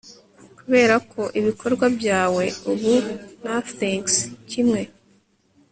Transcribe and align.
kuberako 0.57 1.21
ibikorwa 1.39 1.85
byawe 1.97 2.43
ubu 2.71 2.93
nothings 3.43 4.13
kimwe 4.49 4.81